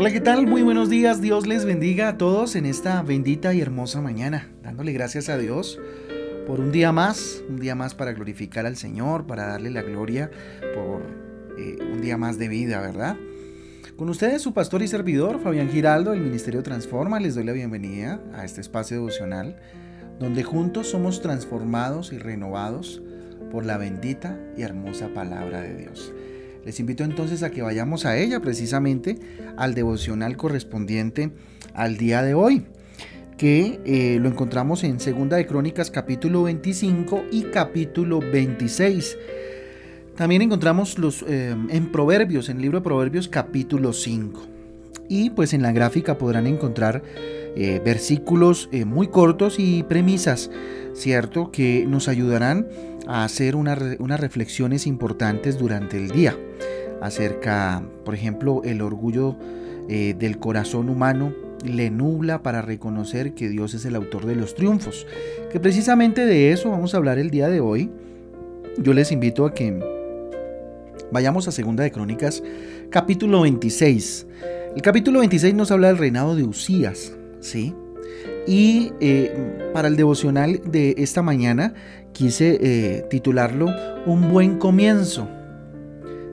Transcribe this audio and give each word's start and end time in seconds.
Hola, 0.00 0.12
¿qué 0.12 0.20
tal? 0.22 0.46
Muy 0.46 0.62
buenos 0.62 0.88
días. 0.88 1.20
Dios 1.20 1.46
les 1.46 1.66
bendiga 1.66 2.08
a 2.08 2.16
todos 2.16 2.56
en 2.56 2.64
esta 2.64 3.02
bendita 3.02 3.52
y 3.52 3.60
hermosa 3.60 4.00
mañana, 4.00 4.48
dándole 4.62 4.94
gracias 4.94 5.28
a 5.28 5.36
Dios 5.36 5.78
por 6.46 6.58
un 6.58 6.72
día 6.72 6.90
más, 6.90 7.44
un 7.50 7.60
día 7.60 7.74
más 7.74 7.94
para 7.94 8.14
glorificar 8.14 8.64
al 8.64 8.78
Señor, 8.78 9.26
para 9.26 9.46
darle 9.46 9.68
la 9.68 9.82
gloria 9.82 10.30
por 10.74 11.02
eh, 11.58 11.76
un 11.82 12.00
día 12.00 12.16
más 12.16 12.38
de 12.38 12.48
vida, 12.48 12.80
¿verdad? 12.80 13.18
Con 13.98 14.08
ustedes 14.08 14.40
su 14.40 14.54
pastor 14.54 14.80
y 14.80 14.88
servidor, 14.88 15.38
Fabián 15.38 15.68
Giraldo, 15.68 16.12
del 16.12 16.22
Ministerio 16.22 16.62
Transforma, 16.62 17.20
les 17.20 17.34
doy 17.34 17.44
la 17.44 17.52
bienvenida 17.52 18.22
a 18.32 18.46
este 18.46 18.62
espacio 18.62 18.96
devocional, 18.96 19.60
donde 20.18 20.44
juntos 20.44 20.88
somos 20.88 21.20
transformados 21.20 22.14
y 22.14 22.18
renovados 22.18 23.02
por 23.52 23.66
la 23.66 23.76
bendita 23.76 24.40
y 24.56 24.62
hermosa 24.62 25.08
palabra 25.08 25.60
de 25.60 25.76
Dios. 25.76 26.10
Les 26.64 26.78
invito 26.78 27.04
entonces 27.04 27.42
a 27.42 27.50
que 27.50 27.62
vayamos 27.62 28.04
a 28.04 28.18
ella 28.18 28.40
precisamente 28.40 29.18
al 29.56 29.74
devocional 29.74 30.36
correspondiente 30.36 31.30
al 31.74 31.96
día 31.96 32.22
de 32.22 32.34
hoy, 32.34 32.64
que 33.38 33.80
eh, 33.86 34.18
lo 34.20 34.28
encontramos 34.28 34.84
en 34.84 35.00
Segunda 35.00 35.38
de 35.38 35.46
Crónicas 35.46 35.90
capítulo 35.90 36.42
25 36.42 37.24
y 37.32 37.44
capítulo 37.44 38.20
26. 38.20 39.16
También 40.16 40.42
encontramos 40.42 40.98
los, 40.98 41.24
eh, 41.26 41.56
en 41.70 41.90
Proverbios, 41.90 42.50
en 42.50 42.56
el 42.56 42.62
libro 42.62 42.80
de 42.80 42.84
Proverbios 42.84 43.28
capítulo 43.28 43.94
5. 43.94 44.46
Y 45.08 45.30
pues 45.30 45.54
en 45.54 45.62
la 45.62 45.72
gráfica 45.72 46.18
podrán 46.18 46.46
encontrar 46.46 47.02
eh, 47.56 47.80
versículos 47.84 48.68
muy 48.86 49.08
cortos 49.08 49.56
y 49.58 49.82
premisas, 49.82 50.50
¿cierto? 50.92 51.50
Que 51.50 51.84
nos 51.88 52.06
ayudarán 52.06 52.68
a 53.06 53.24
hacer 53.24 53.56
unas 53.56 54.20
reflexiones 54.20 54.86
importantes 54.86 55.58
durante 55.58 55.96
el 55.96 56.10
día 56.10 56.36
acerca, 57.00 57.82
por 58.04 58.14
ejemplo, 58.14 58.62
el 58.64 58.82
orgullo 58.82 59.36
eh, 59.88 60.14
del 60.18 60.38
corazón 60.38 60.88
humano 60.88 61.34
le 61.64 61.90
nubla 61.90 62.42
para 62.42 62.62
reconocer 62.62 63.34
que 63.34 63.48
Dios 63.48 63.74
es 63.74 63.84
el 63.84 63.96
autor 63.96 64.26
de 64.26 64.36
los 64.36 64.54
triunfos. 64.54 65.06
Que 65.50 65.60
precisamente 65.60 66.24
de 66.24 66.52
eso 66.52 66.70
vamos 66.70 66.94
a 66.94 66.98
hablar 66.98 67.18
el 67.18 67.30
día 67.30 67.48
de 67.48 67.60
hoy. 67.60 67.90
Yo 68.78 68.94
les 68.94 69.12
invito 69.12 69.44
a 69.44 69.52
que 69.52 69.78
vayamos 71.10 71.48
a 71.48 71.52
Segunda 71.52 71.82
de 71.82 71.90
Crónicas, 71.90 72.42
capítulo 72.88 73.42
26. 73.42 74.26
El 74.76 74.82
capítulo 74.82 75.18
26 75.18 75.54
nos 75.54 75.70
habla 75.70 75.88
del 75.88 75.98
reinado 75.98 76.36
de 76.36 76.44
Usías, 76.44 77.12
¿sí? 77.40 77.74
Y 78.46 78.92
eh, 79.00 79.70
para 79.74 79.88
el 79.88 79.96
devocional 79.96 80.60
de 80.64 80.94
esta 80.98 81.22
mañana 81.22 81.74
quise 82.12 82.58
eh, 82.60 83.06
titularlo 83.08 83.68
Un 84.06 84.30
buen 84.30 84.58
comienzo, 84.58 85.28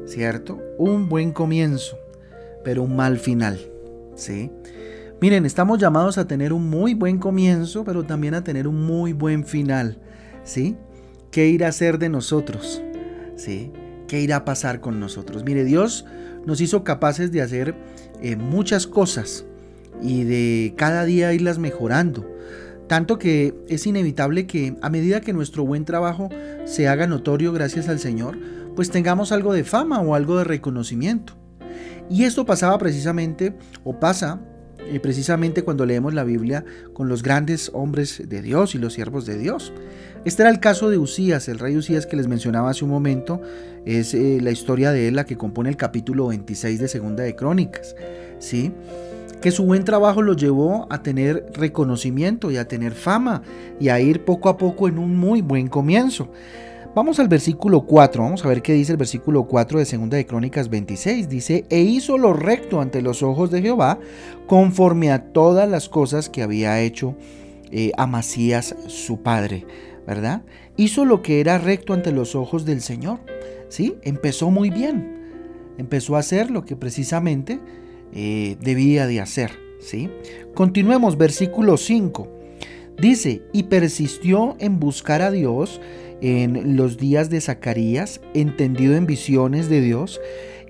¿cierto? 0.06 0.60
Un 0.78 1.10
buen 1.10 1.32
comienzo, 1.32 1.98
pero 2.64 2.84
un 2.84 2.96
mal 2.96 3.18
final, 3.18 3.60
¿sí? 4.16 4.52
Miren, 5.20 5.46
estamos 5.46 5.80
llamados 5.80 6.18
a 6.18 6.28
tener 6.28 6.54
un 6.54 6.70
muy 6.70 6.94
buen 6.94 7.18
comienzo, 7.18 7.84
pero 7.84 8.04
también 8.04 8.36
a 8.36 8.44
tener 8.44 8.68
un 8.68 8.86
muy 8.86 9.14
buen 9.14 9.46
final, 9.46 10.00
¿sí? 10.44 10.78
¿Qué 11.32 11.48
irá 11.48 11.68
a 11.68 11.72
ser 11.72 12.00
de 12.00 12.10
nosotros? 12.10 12.82
¿Sí? 13.36 13.72
¿Qué 14.08 14.22
irá 14.22 14.38
a 14.38 14.46
pasar 14.46 14.80
con 14.80 15.00
nosotros? 15.00 15.44
Mire, 15.44 15.64
Dios 15.64 16.06
nos 16.46 16.62
hizo 16.62 16.84
capaces 16.84 17.32
de 17.32 17.42
hacer 17.42 17.76
eh, 18.22 18.36
muchas 18.36 18.88
cosas 18.88 19.46
y 20.02 20.24
de 20.24 20.74
cada 20.78 21.04
día 21.06 21.34
irlas 21.34 21.60
mejorando. 21.60 22.26
Tanto 22.88 23.20
que 23.20 23.54
es 23.68 23.86
inevitable 23.86 24.48
que 24.48 24.76
a 24.82 24.90
medida 24.90 25.22
que 25.22 25.34
nuestro 25.34 25.66
buen 25.66 25.86
trabajo 25.86 26.30
se 26.66 26.88
haga 26.88 27.08
notorio 27.08 27.52
gracias 27.52 27.90
al 27.90 28.00
Señor, 28.00 28.38
pues 28.76 28.92
tengamos 28.92 29.32
algo 29.32 29.54
de 29.54 29.64
fama 29.64 30.00
o 30.02 30.16
algo 30.16 30.38
de 30.38 30.44
reconocimiento. 30.46 31.34
Y 32.10 32.24
esto 32.24 32.46
pasaba 32.46 32.78
precisamente, 32.78 33.54
o 33.84 34.00
pasa 34.00 34.40
eh, 34.90 35.00
precisamente 35.02 35.64
cuando 35.64 35.86
leemos 35.86 36.14
la 36.14 36.24
Biblia 36.24 36.64
con 36.94 37.10
los 37.10 37.22
grandes 37.22 37.72
hombres 37.74 38.24
de 38.26 38.42
Dios 38.42 38.74
y 38.74 38.78
los 38.78 38.94
siervos 38.94 39.26
de 39.26 39.38
Dios. 39.38 39.74
Este 40.24 40.44
era 40.44 40.50
el 40.50 40.62
caso 40.62 40.90
de 40.90 40.98
Usías, 40.98 41.50
el 41.50 41.60
rey 41.60 41.76
Usías 41.76 42.06
que 42.06 42.16
les 42.16 42.28
mencionaba 42.28 42.70
hace 42.70 42.86
un 42.86 42.92
momento, 42.92 43.42
es 43.86 44.14
eh, 44.14 44.40
la 44.42 44.52
historia 44.52 44.92
de 44.92 45.10
él 45.10 45.16
la 45.16 45.26
que 45.26 45.38
compone 45.38 45.70
el 45.70 45.76
capítulo 45.76 46.28
26 46.28 46.80
de 46.80 46.88
Segunda 46.88 47.24
de 47.24 47.36
Crónicas, 47.36 47.96
¿sí? 48.40 48.72
Que 49.42 49.52
su 49.52 49.66
buen 49.66 49.84
trabajo 49.84 50.22
lo 50.22 50.34
llevó 50.34 50.88
a 50.90 51.04
tener 51.04 51.46
reconocimiento 51.54 52.52
y 52.52 52.58
a 52.58 52.68
tener 52.68 52.94
fama 52.94 53.44
y 53.80 53.90
a 53.90 54.00
ir 54.00 54.26
poco 54.26 54.50
a 54.50 54.58
poco 54.58 54.88
en 54.88 54.98
un 54.98 55.16
muy 55.16 55.42
buen 55.42 55.68
comienzo. 55.68 56.30
Vamos 56.96 57.20
al 57.20 57.28
versículo 57.28 57.82
4, 57.82 58.24
vamos 58.24 58.44
a 58.44 58.48
ver 58.48 58.64
qué 58.64 58.74
dice 58.74 58.94
el 58.94 58.98
versículo 58.98 59.44
4 59.44 59.78
de 59.78 59.86
Segunda 59.86 60.18
de 60.18 60.26
Crónicas 60.26 60.68
26. 60.68 61.30
Dice, 61.30 61.64
e 61.70 61.82
hizo 61.82 62.18
lo 62.18 62.34
recto 62.34 62.82
ante 62.82 63.04
los 63.04 63.22
ojos 63.22 63.52
de 63.52 63.62
Jehová, 63.62 64.00
conforme 64.48 65.12
a 65.12 65.26
todas 65.32 65.70
las 65.70 65.90
cosas 65.90 66.28
que 66.28 66.42
había 66.42 66.82
hecho 66.82 67.16
eh, 67.72 67.92
Amasías 67.98 68.76
su 68.88 69.22
padre, 69.22 69.68
¿verdad? 70.08 70.42
Hizo 70.76 71.06
lo 71.06 71.22
que 71.22 71.40
era 71.40 71.60
recto 71.60 71.94
ante 71.94 72.12
los 72.12 72.34
ojos 72.34 72.66
del 72.66 72.82
Señor, 72.82 73.20
¿sí? 73.70 73.96
Empezó 74.02 74.50
muy 74.50 74.72
bien, 74.72 75.74
empezó 75.78 76.16
a 76.16 76.20
hacer 76.20 76.50
lo 76.50 76.66
que 76.66 76.76
precisamente 76.76 77.60
eh, 78.14 78.58
debía 78.62 79.08
de 79.08 79.22
hacer, 79.22 79.52
¿sí? 79.80 80.10
Continuemos, 80.54 81.18
versículo 81.18 81.78
5. 81.78 82.28
Dice, 83.00 83.44
y 83.54 83.64
persistió 83.64 84.56
en 84.60 84.80
buscar 84.80 85.22
a 85.22 85.32
Dios, 85.32 85.80
en 86.22 86.76
los 86.76 86.98
días 86.98 87.30
de 87.30 87.42
Zacarías, 87.42 88.22
entendido 88.34 88.96
en 88.96 89.06
visiones 89.06 89.70
de 89.70 89.82
Dios, 89.82 90.20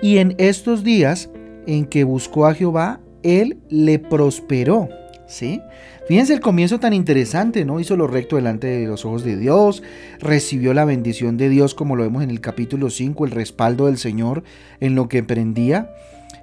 y 0.02 0.18
en 0.18 0.36
estos 0.38 0.84
días 0.84 1.30
en 1.66 1.86
que 1.86 2.04
buscó 2.04 2.46
a 2.46 2.54
Jehová, 2.54 3.00
él 3.24 3.58
le 3.70 4.00
prosperó. 4.00 4.90
¿Sí? 5.28 5.60
Fíjense 6.08 6.34
el 6.34 6.40
comienzo 6.40 6.80
tan 6.80 6.94
interesante, 6.94 7.66
¿no? 7.66 7.82
Hizo 7.82 7.98
lo 7.98 8.08
recto 8.08 8.38
delante 8.38 8.68
de 8.68 8.88
los 8.88 9.04
ojos 9.04 9.26
de 9.26 9.36
Dios, 9.36 9.84
recibió 10.20 10.74
la 10.74 10.86
bendición 10.86 11.36
de 11.36 11.50
Dios, 11.50 11.76
como 11.76 11.98
lo 11.98 12.04
vemos 12.04 12.24
en 12.24 12.30
el 12.30 12.40
capítulo 12.40 12.90
5, 12.90 13.26
el 13.26 13.32
respaldo 13.32 13.88
del 13.88 13.98
Señor 13.98 14.44
en 14.80 14.96
lo 14.96 15.10
que 15.10 15.18
emprendía. 15.18 15.92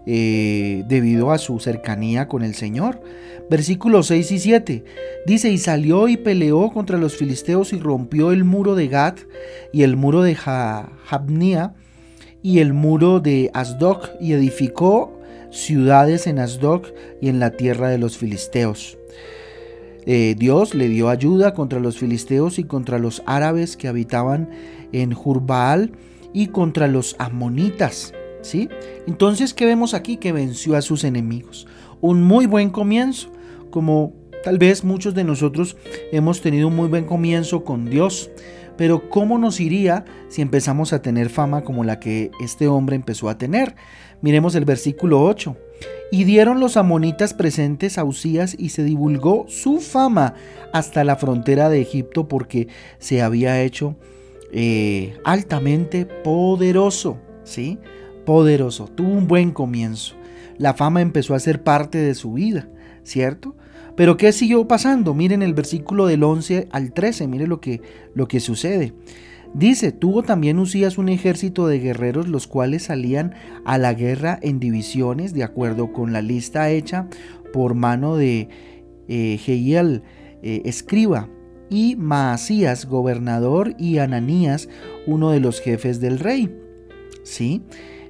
Eh, 0.07 0.85
debido 0.87 1.33
a 1.33 1.39
su 1.39 1.61
cercanía 1.61 2.29
con 2.29 2.43
el 2.43 2.55
Señor. 2.55 3.01
Versículos 3.49 4.09
6 4.09 4.33
y 4.33 4.39
7 4.39 4.85
dice, 5.27 5.51
y 5.51 5.59
salió 5.59 6.09
y 6.09 6.17
peleó 6.17 6.71
contra 6.71 6.99
los 6.99 7.17
filisteos 7.17 7.73
y 7.73 7.79
rompió 7.79 8.31
el 8.31 8.45
muro 8.45 8.75
de 8.75 8.89
Gad 8.89 9.17
y 9.73 9.83
el 9.83 9.97
muro 9.97 10.23
de 10.23 10.35
Jabnia 10.35 11.75
y 12.43 12.59
el 12.59 12.75
muro 12.75 13.21
de 13.21 13.51
Asdok 13.55 14.11
y 14.21 14.33
edificó 14.33 15.19
ciudades 15.51 16.27
en 16.27 16.39
Asdok 16.39 16.89
y 17.21 17.29
en 17.29 17.39
la 17.39 17.51
tierra 17.51 17.89
de 17.89 17.99
los 17.99 18.19
filisteos. 18.19 18.99
Eh, 20.07 20.35
Dios 20.39 20.75
le 20.75 20.89
dio 20.89 21.09
ayuda 21.09 21.55
contra 21.55 21.81
los 21.81 21.99
filisteos 21.99 22.59
y 22.59 22.65
contra 22.65 22.99
los 22.99 23.23
árabes 23.25 23.77
que 23.79 23.89
habitaban 23.89 24.51
en 24.93 25.13
Jurbaal 25.15 25.93
y 26.35 26.49
contra 26.49 26.89
los 26.89 27.17
amonitas. 27.19 28.14
Entonces, 29.07 29.55
¿qué 29.55 29.67
vemos 29.67 29.95
aquí? 29.95 30.17
Que 30.17 30.33
venció 30.33 30.77
a 30.77 30.83
sus 30.83 31.05
enemigos. 31.05 31.67
Un 32.01 32.23
muy 32.23 32.47
buen 32.47 32.71
comienzo, 32.71 33.31
como 33.71 34.13
tal 34.43 34.59
vez 34.59 34.85
muchos 34.85 35.15
de 35.15 35.25
nosotros 35.25 35.77
hemos 36.13 36.41
tenido 36.41 36.69
un 36.69 36.77
muy 36.77 36.89
buen 36.89 37.05
comienzo 37.05 37.65
con 37.65 37.87
Dios. 37.87 38.31
Pero 38.77 39.09
¿cómo 39.09 39.39
nos 39.39 39.61
iría 39.61 40.05
si 40.29 40.43
empezamos 40.43 40.93
a 40.93 41.01
tener 41.01 41.31
fama 41.31 41.63
como 41.63 41.85
la 41.85 42.01
que 42.01 42.33
este 42.41 42.67
hombre 42.67 42.97
empezó 42.97 43.29
a 43.29 43.39
tener? 43.39 43.77
Miremos 44.21 44.55
el 44.57 44.65
versículo 44.65 45.23
8. 45.23 45.57
Y 46.11 46.25
dieron 46.25 46.61
los 46.61 46.77
amonitas 46.77 47.35
presentes 47.35 47.99
a 47.99 48.05
Usías 48.05 48.57
y 48.59 48.71
se 48.71 48.85
divulgó 48.85 49.47
su 49.49 49.81
fama 49.81 50.35
hasta 50.73 51.05
la 51.05 51.17
frontera 51.17 51.69
de 51.69 51.81
Egipto 51.81 52.29
porque 52.29 52.69
se 52.99 53.23
había 53.23 53.63
hecho 53.63 53.97
eh, 54.53 55.17
altamente 55.25 56.05
poderoso. 56.05 57.19
¿sí? 57.45 57.79
Poderoso, 58.25 58.87
tuvo 58.89 59.11
un 59.11 59.27
buen 59.27 59.51
comienzo. 59.51 60.15
La 60.59 60.75
fama 60.75 61.01
empezó 61.01 61.35
a 61.35 61.41
ser 61.41 61.63
parte 61.63 61.99
de 61.99 62.15
su 62.15 62.35
vida, 62.35 62.69
¿cierto? 63.03 63.57
Pero 63.97 64.17
¿qué 64.17 64.33
siguió 64.33 64.67
pasando? 64.67 65.15
Miren 65.15 65.43
el 65.43 65.55
versículo 65.55 66.07
del 66.07 66.23
11 66.23 66.69
al 66.71 66.93
13, 66.93 67.29
miren 67.29 67.49
lo 67.49 67.61
que, 67.61 67.81
lo 68.15 68.27
que 68.27 68.41
sucede. 68.41 68.93
Dice, 69.55 69.93
tuvo 69.93 70.25
también 70.25 70.59
Usías 70.59 70.99
un 70.99 71.09
ejército 71.09 71.69
de 71.69 71.79
guerreros 71.79 72.27
los 72.27 72.49
cuales 72.49 72.85
salían 72.85 73.35
a 73.65 73.79
la 73.79 73.95
guerra 73.95 74.39
en 74.43 74.59
divisiones 74.59 75.33
de 75.33 75.45
acuerdo 75.45 75.93
con 75.93 76.13
la 76.13 76.23
lista 76.23 76.71
hecha 76.71 77.09
por 77.53 77.75
mano 77.75 78.17
de 78.17 78.49
eh, 79.07 79.41
eh 79.47 80.63
escriba, 80.65 81.29
y 81.71 81.97
Maasías, 81.97 82.87
gobernador, 82.87 83.75
y 83.79 83.99
Ananías, 83.99 84.69
uno 85.07 85.31
de 85.31 85.41
los 85.41 85.61
jefes 85.61 86.01
del 86.01 86.19
rey. 86.19 86.55
¿Sí? 87.23 87.63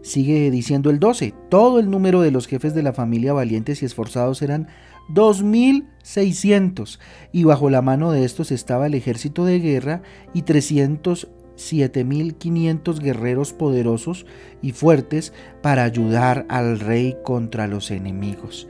Sigue 0.04 0.50
diciendo 0.50 0.90
el 0.90 0.98
12, 1.00 1.32
todo 1.48 1.80
el 1.80 1.90
número 1.90 2.20
de 2.20 2.30
los 2.30 2.46
jefes 2.46 2.74
de 2.74 2.82
la 2.82 2.92
familia 2.92 3.32
valientes 3.32 3.82
y 3.82 3.86
esforzados 3.86 4.42
eran 4.42 4.68
2.600 5.08 6.98
y 7.32 7.44
bajo 7.44 7.70
la 7.70 7.80
mano 7.80 8.12
de 8.12 8.26
estos 8.26 8.52
estaba 8.52 8.86
el 8.86 8.92
ejército 8.92 9.46
de 9.46 9.60
guerra 9.60 10.02
y 10.34 10.42
300 10.42 11.28
7.500 11.56 12.98
guerreros 12.98 13.52
poderosos 13.52 14.26
y 14.60 14.72
fuertes 14.72 15.32
para 15.62 15.84
ayudar 15.84 16.46
al 16.48 16.80
rey 16.80 17.16
contra 17.22 17.68
los 17.68 17.92
enemigos. 17.92 18.66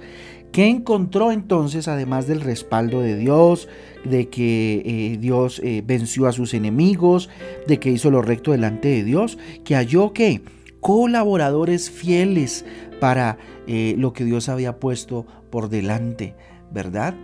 ¿Qué 0.52 0.68
encontró 0.68 1.32
entonces, 1.32 1.88
además 1.88 2.28
del 2.28 2.40
respaldo 2.40 3.00
de 3.00 3.16
Dios, 3.16 3.68
de 4.04 4.28
que 4.28 4.82
eh, 4.84 5.18
Dios 5.18 5.60
eh, 5.64 5.82
venció 5.84 6.26
a 6.26 6.32
sus 6.32 6.54
enemigos, 6.54 7.28
de 7.66 7.80
que 7.80 7.90
hizo 7.90 8.10
lo 8.10 8.22
recto 8.22 8.52
delante 8.52 8.88
de 8.88 9.02
Dios? 9.02 9.36
Que 9.64 9.74
halló 9.74 10.12
que 10.12 10.42
colaboradores 10.84 11.90
fieles 11.90 12.66
para 13.00 13.38
eh, 13.66 13.94
lo 13.96 14.12
que 14.12 14.22
Dios 14.22 14.50
había 14.50 14.78
puesto 14.78 15.24
por 15.48 15.70
delante, 15.70 16.34
¿verdad? 16.70 17.14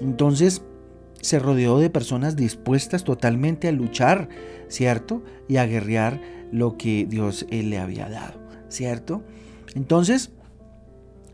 Entonces 0.00 0.62
se 1.20 1.38
rodeó 1.38 1.78
de 1.78 1.90
personas 1.90 2.34
dispuestas 2.34 3.04
totalmente 3.04 3.68
a 3.68 3.72
luchar, 3.72 4.30
¿cierto? 4.68 5.22
Y 5.48 5.58
a 5.58 5.66
guerrear 5.66 6.18
lo 6.50 6.78
que 6.78 7.04
Dios 7.04 7.44
le 7.50 7.78
había 7.78 8.08
dado, 8.08 8.40
¿cierto? 8.70 9.22
Entonces, 9.74 10.30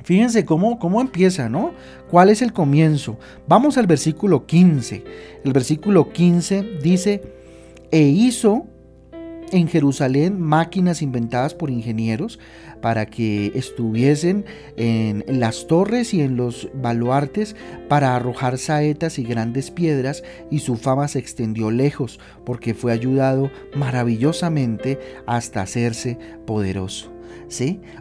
Fíjense 0.02 0.46
cómo, 0.46 0.78
cómo 0.78 1.02
empieza, 1.02 1.50
¿no? 1.50 1.74
¿Cuál 2.10 2.30
es 2.30 2.40
el 2.40 2.54
comienzo? 2.54 3.18
Vamos 3.46 3.76
al 3.76 3.86
versículo 3.86 4.46
15. 4.46 5.04
El 5.44 5.52
versículo 5.52 6.10
15 6.10 6.78
dice, 6.82 7.20
e 7.90 8.00
hizo 8.04 8.66
en 9.52 9.68
Jerusalén 9.68 10.40
máquinas 10.40 11.02
inventadas 11.02 11.54
por 11.54 11.70
ingenieros 11.70 12.38
para 12.80 13.06
que 13.06 13.52
estuviesen 13.54 14.44
en 14.76 15.24
las 15.40 15.66
torres 15.66 16.14
y 16.14 16.22
en 16.22 16.36
los 16.36 16.68
baluartes 16.74 17.56
para 17.88 18.16
arrojar 18.16 18.58
saetas 18.58 19.18
y 19.18 19.24
grandes 19.24 19.70
piedras 19.70 20.22
y 20.50 20.60
su 20.60 20.76
fama 20.76 21.08
se 21.08 21.18
extendió 21.18 21.70
lejos 21.70 22.18
porque 22.44 22.74
fue 22.74 22.92
ayudado 22.92 23.50
maravillosamente 23.74 24.98
hasta 25.26 25.62
hacerse 25.62 26.18
poderoso. 26.46 27.19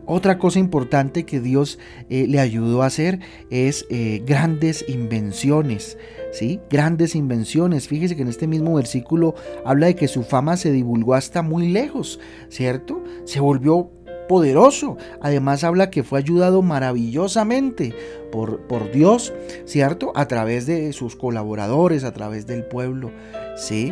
Otra 0.06 0.38
cosa 0.38 0.60
importante 0.60 1.26
que 1.26 1.40
Dios 1.40 1.80
eh, 2.10 2.26
le 2.28 2.40
ayudó 2.40 2.84
a 2.84 2.88
hacer 2.88 3.20
es 3.50 3.86
eh, 3.90 4.22
grandes 4.26 4.86
invenciones. 4.88 5.98
¿sí? 6.32 6.60
Grandes 6.70 7.16
invenciones. 7.16 7.88
Fíjese 7.88 8.16
que 8.16 8.22
en 8.22 8.28
este 8.28 8.48
mismo 8.48 8.76
versículo 8.76 9.36
habla 9.66 9.88
de 9.88 9.96
que 9.96 10.08
su 10.08 10.24
fama 10.24 10.58
se 10.58 10.72
divulgó 10.72 11.16
hasta 11.16 11.42
muy 11.42 11.70
lejos, 11.70 12.20
¿cierto? 12.50 13.04
Se 13.26 13.40
volvió 13.40 13.92
poderoso. 14.28 14.98
Además 15.22 15.64
habla 15.64 15.90
que 15.90 16.04
fue 16.04 16.20
ayudado 16.20 16.62
maravillosamente 16.62 17.94
por, 18.32 18.62
por 18.68 18.92
Dios, 18.92 19.34
¿cierto? 19.66 20.12
A 20.16 20.28
través 20.28 20.66
de 20.68 20.94
sus 20.94 21.16
colaboradores, 21.16 22.04
a 22.04 22.14
través 22.14 22.46
del 22.46 22.64
pueblo, 22.64 23.12
¿sí? 23.58 23.92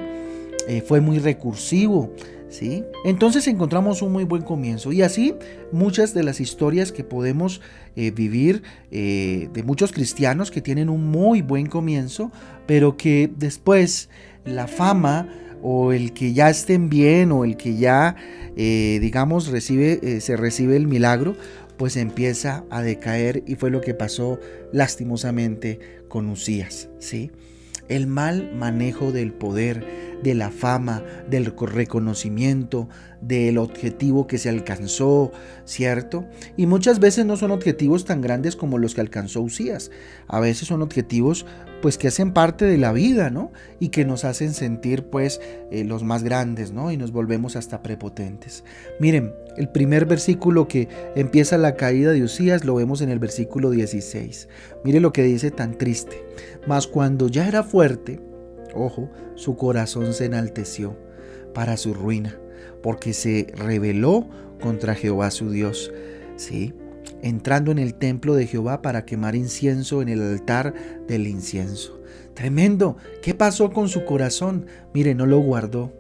Eh, 0.68 0.82
fue 0.82 1.02
muy 1.02 1.20
recursivo. 1.20 2.12
Entonces 3.06 3.48
encontramos 3.48 4.02
un 4.02 4.12
muy 4.12 4.24
buen 4.24 4.42
comienzo 4.42 4.92
y 4.92 5.02
así 5.02 5.36
muchas 5.72 6.14
de 6.14 6.24
las 6.24 6.40
historias 6.40 6.92
que 6.92 7.04
podemos 7.04 7.62
eh, 7.96 8.12
vivir 8.12 8.64
eh, 8.92 9.50
de 9.54 9.64
muchos 9.64 9.92
cristianos 9.92 10.52
que 10.52 10.62
tienen 10.62 10.90
un 10.90 11.08
muy 11.08 11.42
buen 11.42 11.68
comienzo, 11.68 12.32
pero 12.66 12.98
que 12.98 13.30
después 13.38 14.10
la 14.46 14.68
fama 14.68 15.28
o 15.62 15.92
el 15.92 16.14
que 16.14 16.34
ya 16.34 16.50
estén 16.50 16.90
bien 16.90 17.32
o 17.32 17.44
el 17.44 17.58
que 17.58 17.76
ya 17.76 18.16
eh, 18.56 19.00
digamos 19.02 19.48
recibe, 19.48 20.22
se 20.22 20.38
recibe 20.38 20.78
el 20.78 20.88
milagro, 20.88 21.36
pues 21.78 21.96
empieza 21.96 22.64
a 22.70 22.82
decaer 22.82 23.44
y 23.46 23.56
fue 23.56 23.70
lo 23.70 23.82
que 23.82 23.94
pasó 23.94 24.40
lastimosamente 24.72 25.80
con 26.08 26.30
Usías, 26.30 26.90
¿sí? 27.00 27.32
El 27.88 28.08
mal 28.08 28.52
manejo 28.54 29.12
del 29.12 29.32
poder, 29.32 29.86
de 30.24 30.34
la 30.34 30.52
fama, 30.52 31.04
del 31.30 31.54
reconocimiento, 31.56 32.90
del 33.22 33.58
objetivo 33.58 34.28
que 34.28 34.38
se 34.38 34.50
alcanzó, 34.50 35.32
¿cierto? 35.66 36.26
Y 36.56 36.66
muchas 36.66 37.00
veces 37.00 37.26
no 37.26 37.38
son 37.38 37.52
objetivos 37.52 38.06
tan 38.06 38.22
grandes 38.22 38.56
como 38.56 38.78
los 38.78 38.96
que 38.96 39.02
alcanzó 39.02 39.42
Usías. 39.42 39.92
A 40.28 40.40
veces 40.40 40.68
son 40.68 40.82
objetivos 40.82 41.46
pues 41.82 41.98
que 41.98 42.08
hacen 42.08 42.34
parte 42.34 42.66
de 42.66 42.78
la 42.78 42.92
vida, 42.92 43.30
¿no? 43.30 43.52
Y 43.80 43.90
que 43.90 44.06
nos 44.06 44.26
hacen 44.26 44.54
sentir 44.54 45.04
pues 45.06 45.40
eh, 45.72 45.84
los 45.84 46.04
más 46.04 46.24
grandes, 46.24 46.72
¿no? 46.72 46.92
Y 46.92 46.98
nos 46.98 47.12
volvemos 47.12 47.56
hasta 47.56 47.84
prepotentes. 47.84 48.64
Miren, 49.00 49.34
el 49.58 49.70
primer 49.70 50.06
versículo 50.06 50.68
que 50.68 50.88
empieza 51.16 51.58
la 51.58 51.76
caída 51.76 52.12
de 52.12 52.24
Usías 52.24 52.66
lo 52.66 52.76
vemos 52.76 53.02
en 53.02 53.10
el 53.10 53.20
versículo 53.20 53.72
16. 53.72 54.48
Mire 54.84 55.00
lo 55.00 55.14
que 55.14 55.24
dice 55.24 55.52
tan 55.52 55.78
triste. 55.78 56.24
Mas 56.68 56.88
cuando 56.88 57.28
ya 57.28 57.48
era 57.48 57.64
fuerte, 57.64 58.20
ojo, 58.78 59.10
su 59.36 59.56
corazón 59.56 60.14
se 60.14 60.26
enalteció 60.26 60.96
para 61.54 61.78
su 61.78 61.94
ruina, 61.94 62.40
porque 62.82 63.14
se 63.14 63.48
rebeló 63.56 64.28
contra 64.62 64.96
Jehová 64.96 65.32
su 65.32 65.50
Dios. 65.50 65.92
Sí, 66.36 66.74
entrando 67.22 67.72
en 67.72 67.80
el 67.80 67.96
templo 67.96 68.36
de 68.36 68.48
Jehová 68.48 68.82
para 68.82 69.06
quemar 69.06 69.36
incienso 69.36 70.02
en 70.02 70.10
el 70.10 70.22
altar 70.22 70.74
del 71.08 71.28
incienso. 71.28 72.02
Tremendo. 72.34 72.98
¿Qué 73.22 73.34
pasó 73.34 73.72
con 73.72 73.90
su 73.90 74.06
corazón? 74.06 74.68
Mire, 74.94 75.16
no 75.16 75.26
lo 75.26 75.40
guardó. 75.40 75.92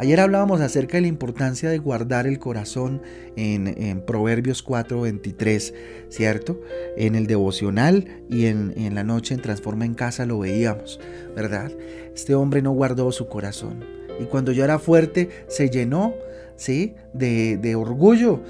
Ayer 0.00 0.18
hablábamos 0.18 0.62
acerca 0.62 0.96
de 0.96 1.02
la 1.02 1.08
importancia 1.08 1.68
de 1.68 1.76
guardar 1.76 2.26
el 2.26 2.38
corazón 2.38 3.02
en, 3.36 3.66
en 3.66 4.00
Proverbios 4.00 4.64
4:23, 4.64 5.74
¿cierto? 6.08 6.58
En 6.96 7.14
el 7.14 7.26
devocional 7.26 8.06
y 8.30 8.46
en, 8.46 8.94
la 8.94 9.04
noche 9.04 9.34
en 9.34 9.42
Transforma 9.42 9.84
en 9.84 9.92
Casa 9.92 10.24
lo 10.24 10.38
veíamos, 10.38 11.00
¿verdad? 11.36 11.70
Este 12.14 12.34
hombre 12.34 12.62
no 12.62 12.70
guardó 12.70 13.12
su 13.12 13.28
corazón. 13.28 13.84
Y 14.18 14.24
cuando 14.24 14.52
ya 14.52 14.64
era 14.64 14.78
fuerte, 14.78 15.28
se 15.48 15.68
llenó, 15.68 16.14
¿sí? 16.56 16.94
De 17.12 17.74
orgullo, 17.74 18.40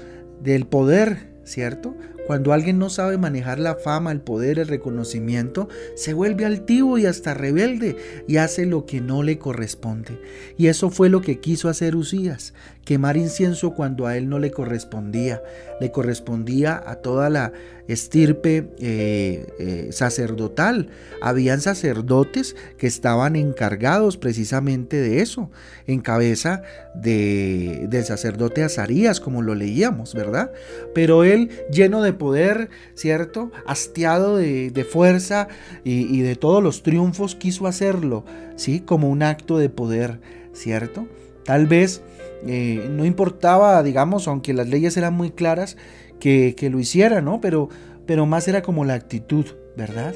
del 0.41 0.65
poder, 0.67 1.31
¿cierto? 1.43 1.93
Cuando 2.27 2.53
alguien 2.53 2.77
no 2.77 2.89
sabe 2.89 3.17
manejar 3.17 3.59
la 3.59 3.75
fama, 3.75 4.11
el 4.11 4.21
poder, 4.21 4.59
el 4.59 4.67
reconocimiento, 4.67 5.67
se 5.95 6.13
vuelve 6.13 6.45
altivo 6.45 6.97
y 6.97 7.05
hasta 7.05 7.33
rebelde 7.33 7.97
y 8.27 8.37
hace 8.37 8.65
lo 8.65 8.85
que 8.85 9.01
no 9.01 9.23
le 9.23 9.37
corresponde. 9.37 10.19
Y 10.57 10.67
eso 10.67 10.89
fue 10.89 11.09
lo 11.09 11.21
que 11.21 11.39
quiso 11.39 11.69
hacer 11.69 11.95
Usías, 11.95 12.53
quemar 12.85 13.17
incienso 13.17 13.73
cuando 13.73 14.07
a 14.07 14.17
él 14.17 14.29
no 14.29 14.39
le 14.39 14.51
correspondía. 14.51 15.41
Le 15.79 15.91
correspondía 15.91 16.81
a 16.85 16.95
toda 16.95 17.29
la 17.29 17.53
estirpe 17.87 18.69
eh, 18.79 19.47
eh, 19.59 19.89
sacerdotal. 19.91 20.89
Habían 21.21 21.61
sacerdotes 21.61 22.55
que 22.77 22.87
estaban 22.87 23.35
encargados 23.35 24.17
precisamente 24.17 24.97
de 24.97 25.21
eso, 25.21 25.51
en 25.87 26.01
cabeza 26.01 26.63
de, 26.95 27.87
del 27.89 28.05
sacerdote 28.05 28.63
Azarías, 28.63 29.19
como 29.19 29.41
lo 29.41 29.55
leíamos, 29.55 30.13
¿verdad? 30.13 30.51
Pero 30.93 31.23
él, 31.23 31.49
lleno 31.71 32.01
de 32.01 32.13
poder, 32.13 32.69
¿cierto? 32.95 33.51
Hastiado 33.65 34.37
de, 34.37 34.87
fuerza 34.89 35.47
y, 35.83 36.17
y, 36.17 36.21
de 36.21 36.35
todos 36.35 36.63
los 36.63 36.83
triunfos, 36.83 37.35
quiso 37.35 37.67
hacerlo, 37.67 38.25
¿sí? 38.55 38.79
Como 38.79 39.09
un 39.09 39.21
acto 39.21 39.57
de 39.57 39.69
poder, 39.69 40.19
¿cierto? 40.53 41.07
Tal 41.43 41.67
vez 41.67 42.01
eh, 42.45 42.87
no 42.89 43.05
importaba, 43.05 43.81
digamos, 43.83 44.27
aunque 44.27 44.53
las 44.53 44.67
leyes 44.67 44.97
eran 44.97 45.13
muy 45.13 45.31
claras, 45.31 45.77
que, 46.19 46.55
que 46.55 46.69
lo 46.69 46.79
hiciera, 46.79 47.21
¿no? 47.21 47.41
Pero, 47.41 47.69
pero 48.05 48.25
más 48.25 48.47
era 48.47 48.61
como 48.61 48.85
la 48.85 48.93
actitud, 48.93 49.45
¿verdad? 49.75 50.13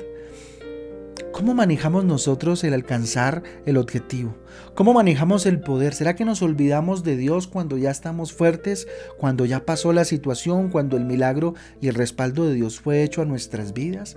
¿Cómo 1.35 1.53
manejamos 1.53 2.05
nosotros 2.05 2.63
el 2.63 2.73
alcanzar 2.73 3.43
el 3.65 3.75
objetivo? 3.75 4.37
¿Cómo 4.73 4.93
manejamos 4.93 5.45
el 5.45 5.59
poder? 5.59 5.93
¿Será 5.93 6.15
que 6.15 6.23
nos 6.23 6.41
olvidamos 6.41 7.03
de 7.03 7.17
Dios 7.17 7.47
cuando 7.47 7.77
ya 7.77 7.91
estamos 7.91 8.31
fuertes, 8.31 8.87
cuando 9.17 9.45
ya 9.45 9.65
pasó 9.65 9.91
la 9.91 10.05
situación, 10.05 10.69
cuando 10.69 10.95
el 10.95 11.03
milagro 11.03 11.53
y 11.81 11.89
el 11.89 11.95
respaldo 11.95 12.47
de 12.47 12.53
Dios 12.53 12.79
fue 12.79 13.03
hecho 13.03 13.21
a 13.21 13.25
nuestras 13.25 13.73
vidas? 13.73 14.15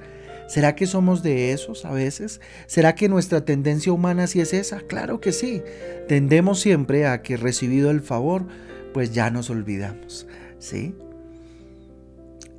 ¿Será 0.49 0.75
que 0.75 0.87
somos 0.87 1.23
de 1.23 1.53
esos 1.53 1.85
a 1.85 1.93
veces? 1.93 2.41
¿Será 2.67 2.95
que 2.95 3.11
nuestra 3.11 3.45
tendencia 3.45 3.93
humana 3.93 4.27
sí 4.27 4.41
es 4.41 4.55
esa? 4.55 4.81
Claro 4.81 5.21
que 5.21 5.31
sí. 5.31 5.63
Tendemos 6.09 6.59
siempre 6.61 7.07
a 7.07 7.21
que 7.21 7.37
recibido 7.37 7.91
el 7.91 8.01
favor, 8.01 8.47
pues 8.95 9.13
ya 9.13 9.31
nos 9.31 9.51
olvidamos. 9.51 10.27
¿Sí? 10.59 10.95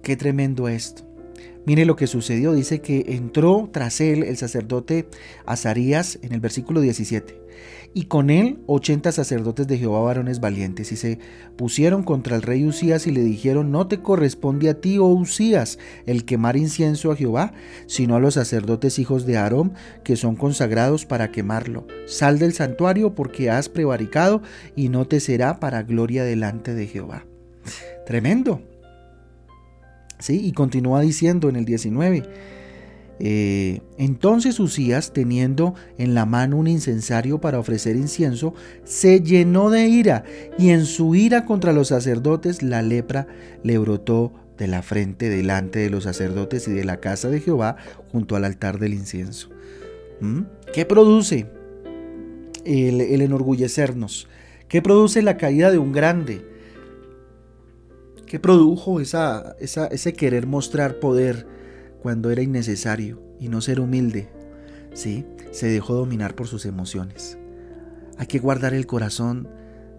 Qué 0.03 0.15
tremendo 0.15 0.69
esto. 0.69 1.03
Mire 1.65 1.85
lo 1.85 1.95
que 1.95 2.05
sucedió, 2.05 2.53
dice 2.53 2.79
que 2.79 3.05
entró 3.09 3.69
tras 3.73 4.01
él 4.01 4.23
el 4.23 4.37
sacerdote 4.37 5.07
Azarías 5.45 6.19
en 6.21 6.33
el 6.33 6.39
versículo 6.39 6.81
17, 6.81 7.38
y 7.93 8.03
con 8.03 8.29
él 8.29 8.59
ochenta 8.67 9.11
sacerdotes 9.11 9.67
de 9.67 9.77
Jehová 9.77 10.01
varones 10.01 10.39
valientes, 10.39 10.91
y 10.91 10.95
se 10.95 11.19
pusieron 11.57 12.03
contra 12.03 12.35
el 12.35 12.41
rey 12.41 12.65
Usías 12.65 13.07
y 13.07 13.11
le 13.11 13.21
dijeron, 13.21 13.71
no 13.71 13.87
te 13.87 14.01
corresponde 14.01 14.69
a 14.69 14.79
ti, 14.79 14.97
oh 14.97 15.07
Usías, 15.07 15.79
el 16.05 16.25
quemar 16.25 16.55
incienso 16.55 17.11
a 17.11 17.15
Jehová, 17.15 17.53
sino 17.87 18.15
a 18.15 18.19
los 18.19 18.35
sacerdotes 18.35 18.99
hijos 18.99 19.25
de 19.25 19.37
Aarón, 19.37 19.73
que 20.03 20.15
son 20.15 20.35
consagrados 20.35 21.05
para 21.05 21.31
quemarlo. 21.31 21.87
Sal 22.05 22.39
del 22.39 22.53
santuario 22.53 23.15
porque 23.15 23.49
has 23.49 23.69
prevaricado, 23.69 24.41
y 24.75 24.89
no 24.89 25.07
te 25.07 25.19
será 25.19 25.59
para 25.59 25.83
gloria 25.83 26.23
delante 26.23 26.73
de 26.75 26.87
Jehová. 26.87 27.25
Tremendo. 28.05 28.61
¿Sí? 30.19 30.45
Y 30.45 30.51
continúa 30.51 31.01
diciendo 31.01 31.49
en 31.49 31.55
el 31.55 31.65
19, 31.65 32.23
Eh, 33.19 33.81
entonces 33.97 34.59
Usías, 34.59 35.11
teniendo 35.11 35.75
en 35.97 36.13
la 36.13 36.25
mano 36.25 36.57
un 36.57 36.67
incensario 36.67 37.41
para 37.41 37.59
ofrecer 37.59 37.95
incienso, 37.95 38.53
se 38.85 39.21
llenó 39.21 39.69
de 39.69 39.87
ira 39.87 40.23
y 40.57 40.69
en 40.69 40.85
su 40.85 41.15
ira 41.15 41.45
contra 41.45 41.73
los 41.73 41.89
sacerdotes 41.89 42.63
la 42.63 42.81
lepra 42.81 43.27
le 43.63 43.77
brotó 43.77 44.33
de 44.57 44.67
la 44.67 44.81
frente 44.81 45.29
delante 45.29 45.79
de 45.79 45.89
los 45.89 46.05
sacerdotes 46.05 46.67
y 46.67 46.71
de 46.71 46.85
la 46.85 46.99
casa 46.99 47.29
de 47.29 47.41
Jehová 47.41 47.77
junto 48.11 48.35
al 48.35 48.45
altar 48.45 48.79
del 48.79 48.93
incienso. 48.93 49.49
¿Mm? 50.21 50.41
¿Qué 50.73 50.85
produce 50.85 51.45
el, 52.65 53.01
enorgullecernos? 53.01 54.27
¿Qué 54.67 54.81
produce 54.81 55.21
la 55.21 55.37
caída 55.37 55.71
de 55.71 55.77
un 55.77 55.91
grande? 55.91 56.45
¿Qué 58.25 58.39
produjo 58.39 58.99
esa, 58.99 59.55
ese 59.59 60.13
querer 60.13 60.45
mostrar 60.45 60.99
poder? 60.99 61.58
Cuando 62.01 62.31
era 62.31 62.41
innecesario 62.41 63.21
y 63.39 63.49
no 63.49 63.61
ser 63.61 63.79
humilde. 63.79 64.29
Sí, 64.93 65.25
se 65.51 65.67
dejó 65.67 65.93
dominar 65.93 66.35
por 66.35 66.47
sus 66.47 66.65
emociones. 66.65 67.37
Hay 68.17 68.27
que 68.27 68.39
guardar 68.39 68.73
el 68.73 68.85
corazón 68.85 69.47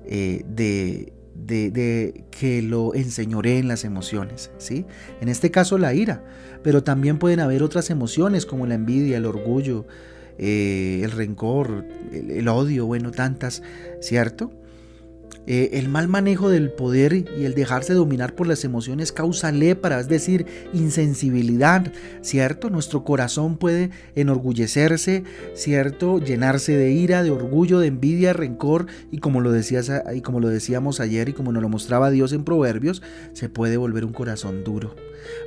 eh, 0.05 0.45
de, 0.49 1.13
de, 1.35 2.25
que 2.31 2.63
lo 2.63 2.95
en 2.95 3.69
las 3.69 3.85
emociones, 3.85 4.51
¿sí? 4.59 4.87
En 5.21 5.29
este 5.29 5.51
caso 5.51 5.79
la 5.79 5.95
ira, 5.95 6.23
pero 6.63 6.83
también 6.83 7.19
pueden 7.19 7.41
haber 7.41 7.63
otras 7.63 7.91
emociones 7.91 8.47
como 8.47 8.67
la 8.67 8.75
envidia, 8.75 9.17
el 9.17 9.27
orgullo, 9.27 9.87
eh, 10.39 11.01
el 11.03 11.11
rencor, 11.11 11.85
el, 12.13 12.49
odio, 12.49 12.87
bueno, 12.87 13.11
tantas, 13.11 13.63
¿cierto? 14.01 14.51
Eh, 15.47 15.71
el 15.73 15.89
mal 15.89 16.07
manejo 16.07 16.49
del 16.51 16.71
poder 16.71 17.13
y 17.15 17.45
el 17.45 17.55
dejarse 17.55 17.95
dominar 17.95 18.35
por 18.35 18.47
las 18.47 18.65
emociones 18.65 19.11
causa 19.11 19.51
lepra, 19.51 19.99
es 19.99 20.09
decir, 20.09 20.47
insensibilidad, 20.73 21.93
¿cierto? 22.21 22.71
Nuestro 22.71 23.05
corazón 23.05 23.57
puede 23.57 23.91
enorgullecerse, 24.15 25.25
¿cierto? 25.55 26.19
Llenarse 26.19 26.77
de 26.77 26.93
ira, 26.93 27.23
de 27.23 27.31
orgullo, 27.31 27.81
de 27.81 27.89
envidia, 27.89 28.33
rencor 28.33 28.87
y 29.11 29.19
como 29.19 29.41
lo, 29.41 29.51
decías, 29.51 29.91
y 30.15 30.21
como 30.21 30.41
lo 30.41 30.49
decíamos 30.49 31.01
ayer 31.01 31.31
y 31.31 31.33
como 31.33 31.53
nos 31.53 31.63
lo 31.63 31.69
mostraba 31.69 32.11
Dios 32.11 32.33
en 32.33 32.45
Proverbios, 32.45 33.03
se 33.33 33.49
puede 33.49 33.77
volver 33.77 34.05
un 34.05 34.13
corazón 34.13 34.63
duro. 34.63 34.95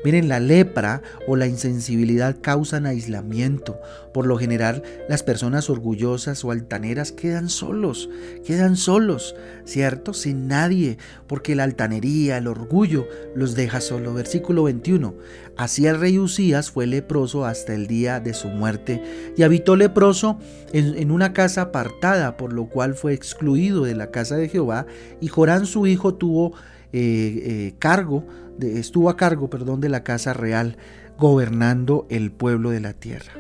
Miren, 0.03 0.27
la 0.27 0.39
lepra 0.39 1.01
o 1.27 1.35
la 1.35 1.47
insensibilidad 1.47 2.37
causan 2.41 2.85
aislamiento. 2.85 3.79
Por 4.13 4.25
lo 4.27 4.37
general, 4.37 4.83
las 5.09 5.23
personas 5.23 5.69
orgullosas 5.69 6.43
o 6.45 6.51
altaneras 6.51 7.11
quedan 7.11 7.49
solos, 7.49 8.09
quedan 8.45 8.75
solos, 8.75 9.35
¿cierto? 9.65 9.82
Sin 10.13 10.47
nadie, 10.47 10.97
porque 11.27 11.55
la 11.55 11.63
altanería, 11.63 12.37
el 12.37 12.47
orgullo 12.47 13.07
los 13.35 13.55
deja 13.55 13.81
solo. 13.81 14.13
Versículo 14.13 14.63
21. 14.63 15.13
Así 15.57 15.85
el 15.85 15.99
rey 15.99 16.17
Usías 16.17 16.71
fue 16.71 16.87
leproso 16.87 17.45
hasta 17.45 17.73
el 17.73 17.87
día 17.87 18.19
de 18.19 18.33
su 18.33 18.47
muerte 18.47 19.33
y 19.37 19.43
habitó 19.43 19.75
leproso 19.75 20.39
en, 20.71 21.11
una 21.11 21.33
casa 21.33 21.61
apartada, 21.63 22.37
por 22.37 22.53
lo 22.53 22.65
cual 22.65 22.95
fue 22.95 23.13
excluido 23.13 23.83
de 23.83 23.95
la 23.95 24.09
casa 24.09 24.35
de 24.35 24.49
Jehová 24.49 24.85
y 25.21 25.27
Jorán 25.27 25.65
su 25.65 25.85
hijo 25.85 26.15
tuvo 26.15 26.53
eh, 26.91 27.41
eh, 27.45 27.75
cargo, 27.77 28.25
estuvo 28.59 29.09
a 29.09 29.17
cargo, 29.17 29.49
perdón, 29.49 29.79
de 29.79 29.89
la 29.89 30.03
casa 30.03 30.33
real, 30.33 30.77
gobernando 31.19 32.07
el 32.09 32.31
pueblo 32.31 32.71
de 32.71 32.79
la 32.79 32.93
tierra. 32.93 33.33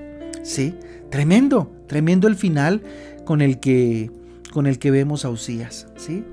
Sí, 0.43 0.75
tremendo, 1.09 1.71
tremendo 1.87 2.27
el 2.27 2.35
final 2.35 2.83
con 3.25 3.41
el 3.41 3.59
que, 3.59 4.11
con 4.51 4.67
el 4.67 4.77
que 4.77 4.91
vemos 4.91 5.25
a 5.25 5.29
Usías, 5.29 5.87
¿sí? 5.95 6.23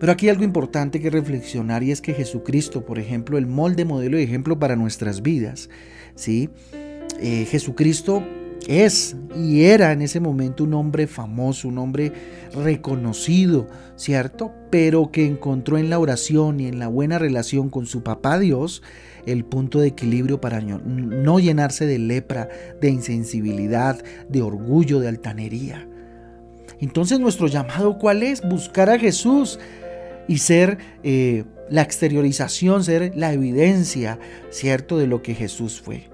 Pero 0.00 0.12
aquí 0.12 0.26
hay 0.26 0.30
algo 0.30 0.44
importante 0.44 0.98
que 0.98 1.10
reflexionar 1.10 1.82
y 1.82 1.92
es 1.92 2.00
que 2.00 2.14
Jesucristo, 2.14 2.86
por 2.86 2.98
ejemplo, 2.98 3.36
el 3.36 3.46
molde, 3.46 3.84
modelo 3.84 4.18
y 4.18 4.22
ejemplo 4.22 4.58
para 4.58 4.74
nuestras 4.74 5.20
vidas, 5.20 5.68
¿sí? 6.14 6.48
Eh, 7.20 7.46
Jesucristo 7.48 8.24
es 8.66 9.14
y 9.36 9.64
era 9.64 9.92
en 9.92 10.00
ese 10.00 10.18
momento 10.18 10.64
un 10.64 10.72
hombre 10.72 11.06
famoso, 11.06 11.68
un 11.68 11.76
hombre 11.76 12.12
reconocido, 12.54 13.66
¿cierto? 13.96 14.52
Pero 14.70 15.10
que 15.12 15.26
encontró 15.26 15.76
en 15.76 15.90
la 15.90 15.98
oración 15.98 16.60
y 16.60 16.66
en 16.66 16.78
la 16.78 16.88
buena 16.88 17.18
relación 17.18 17.68
con 17.68 17.84
su 17.84 18.02
papá 18.02 18.38
Dios 18.38 18.82
el 19.26 19.44
punto 19.44 19.80
de 19.80 19.88
equilibrio 19.88 20.40
para 20.40 20.62
no 20.62 21.38
llenarse 21.40 21.84
de 21.84 21.98
lepra, 21.98 22.48
de 22.80 22.88
insensibilidad, 22.88 24.02
de 24.30 24.40
orgullo, 24.40 24.98
de 24.98 25.08
altanería. 25.08 25.86
Entonces 26.80 27.20
nuestro 27.20 27.46
llamado 27.48 27.98
cuál 27.98 28.22
es? 28.22 28.40
Buscar 28.40 28.88
a 28.88 28.98
Jesús 28.98 29.58
y 30.30 30.38
ser 30.38 30.78
eh, 31.02 31.42
la 31.70 31.82
exteriorización, 31.82 32.84
ser 32.84 33.10
la 33.16 33.32
evidencia, 33.32 34.20
¿cierto? 34.50 34.96
De 34.96 35.08
lo 35.08 35.22
que 35.22 35.34
Jesús 35.34 35.80
fue. 35.80 36.08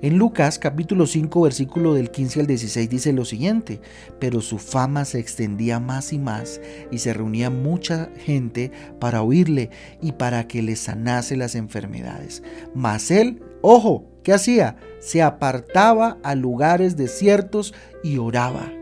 En 0.00 0.16
Lucas 0.16 0.58
capítulo 0.58 1.06
5 1.06 1.42
versículo 1.42 1.92
del 1.92 2.10
15 2.10 2.40
al 2.40 2.46
16 2.46 2.88
dice 2.88 3.12
lo 3.12 3.26
siguiente, 3.26 3.82
pero 4.18 4.40
su 4.40 4.56
fama 4.58 5.04
se 5.04 5.18
extendía 5.18 5.80
más 5.80 6.14
y 6.14 6.18
más 6.18 6.62
y 6.90 6.96
se 6.96 7.12
reunía 7.12 7.50
mucha 7.50 8.08
gente 8.24 8.72
para 8.98 9.20
oírle 9.20 9.68
y 10.00 10.12
para 10.12 10.48
que 10.48 10.62
le 10.62 10.74
sanase 10.74 11.36
las 11.36 11.54
enfermedades. 11.54 12.42
Mas 12.74 13.10
él, 13.10 13.42
ojo, 13.60 14.06
¿qué 14.24 14.32
hacía? 14.32 14.76
Se 14.98 15.20
apartaba 15.20 16.16
a 16.22 16.34
lugares 16.34 16.96
desiertos 16.96 17.74
y 18.02 18.16
oraba. 18.16 18.72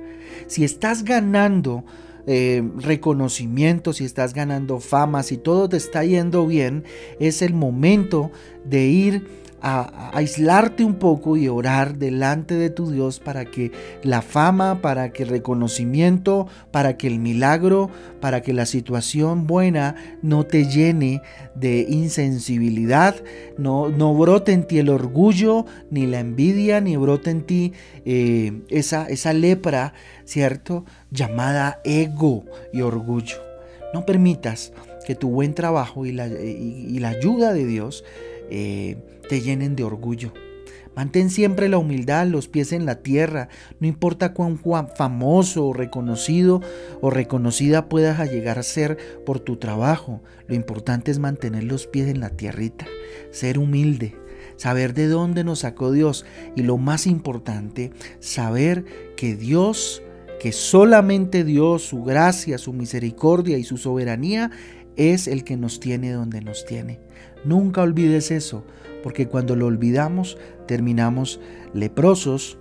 Si 0.47 0.63
estás 0.63 1.03
ganando 1.03 1.85
eh, 2.27 2.63
reconocimiento, 2.77 3.93
si 3.93 4.05
estás 4.05 4.35
ganando 4.35 4.81
fama, 4.81 5.23
si 5.23 5.37
todo 5.37 5.69
te 5.69 5.77
está 5.77 6.05
yendo 6.05 6.47
bien, 6.47 6.85
es 7.21 7.43
el 7.43 7.55
momento 7.55 8.31
de 8.65 8.87
ir 8.87 9.46
a, 9.61 10.11
aislarte 10.17 10.85
un 10.85 10.95
poco 10.95 11.37
y 11.37 11.49
orar 11.49 11.97
delante 11.97 12.55
de 12.55 12.71
tu 12.71 12.91
Dios 12.91 13.21
para 13.21 13.45
que 13.45 13.73
la 14.03 14.23
fama, 14.23 14.81
para 14.81 15.13
que 15.13 15.25
el 15.25 15.29
reconocimiento, 15.29 16.47
para 16.71 16.97
que 16.97 17.07
el 17.07 17.19
milagro, 17.19 17.91
para 18.21 18.43
que 18.43 18.53
la 18.53 18.67
situación 18.67 19.47
buena 19.47 19.97
no 20.23 20.45
te 20.45 20.67
llene 20.67 21.23
de 21.55 21.87
insensibilidad, 21.89 23.17
no, 23.59 23.89
no 23.89 24.15
brote 24.15 24.53
en 24.53 24.67
ti 24.67 24.79
el 24.79 24.89
orgullo, 24.89 25.67
ni 25.91 26.07
la 26.07 26.21
envidia, 26.21 26.81
ni 26.81 26.97
brote 26.97 27.31
en 27.31 27.43
ti 27.43 27.73
eh, 28.05 28.63
esa, 28.69 29.07
esa 29.07 29.33
lepra, 29.33 29.95
¿cierto? 30.25 30.85
Llamada 31.11 31.81
ego 31.85 32.45
y 32.73 32.83
orgullo. 32.83 33.37
No 33.95 34.05
permitas 34.05 34.73
que 35.07 35.15
tu 35.15 35.31
buen 35.31 35.55
trabajo 35.55 36.05
y 36.05 36.13
la, 36.13 36.27
y 36.27 36.99
la 36.99 37.11
ayuda 37.11 37.53
de 37.53 37.65
Dios 37.65 38.05
eh, 38.51 38.97
te 39.29 39.41
llenen 39.41 39.77
de 39.77 39.85
orgullo. 39.85 40.33
Mantén 40.97 41.29
siempre 41.29 41.69
la 41.69 41.77
humildad, 41.77 42.27
los 42.27 42.49
pies 42.49 42.73
en 42.73 42.87
la 42.87 43.03
tierra, 43.03 43.51
no 43.81 43.87
importa 43.87 44.33
cuán 44.33 44.59
famoso 44.97 45.67
o 45.67 45.73
reconocido 45.75 46.63
o 47.03 47.11
reconocida 47.11 47.91
puedas 47.91 48.19
llegar 48.31 48.59
a 48.59 48.63
ser 48.63 48.97
por 49.27 49.39
tu 49.39 49.57
trabajo, 49.57 50.23
lo 50.49 50.55
importante 50.55 51.11
es 51.11 51.19
mantener 51.19 51.65
los 51.65 51.87
pies 51.87 52.09
en 52.09 52.21
la 52.21 52.31
tierrita, 52.31 52.87
ser 53.31 53.59
humilde, 53.59 54.17
saber 54.57 54.95
de 54.95 55.07
dónde 55.07 55.45
nos 55.45 55.59
sacó 55.61 55.93
Dios 55.93 56.25
y 56.57 56.63
lo 56.63 56.79
más 56.79 57.07
importante, 57.07 57.93
saber 58.19 58.87
que 59.19 59.37
Dios, 59.37 60.03
que 60.41 60.53
solamente 60.53 61.45
Dios, 61.45 61.83
su 61.83 62.05
gracia, 62.05 62.57
su 62.57 62.73
misericordia 62.73 63.59
y 63.59 63.65
su 63.65 63.77
soberanía 63.77 64.51
es 64.97 65.29
el 65.29 65.45
que 65.45 65.57
nos 65.57 65.81
tiene 65.81 66.13
donde 66.13 66.41
nos 66.41 66.65
tiene. 66.65 67.01
Nunca 67.45 67.83
olvides 67.83 68.31
eso, 68.31 68.65
porque 69.03 69.29
cuando 69.29 69.55
lo 69.57 69.67
olvidamos 69.67 70.37
terminamos 70.67 71.41
leprosos 71.73 72.59